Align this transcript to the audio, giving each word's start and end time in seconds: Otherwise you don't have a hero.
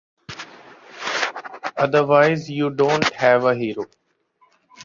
Otherwise 1.77 2.49
you 2.49 2.71
don't 2.71 3.13
have 3.13 3.43
a 3.45 3.53
hero. 3.53 3.85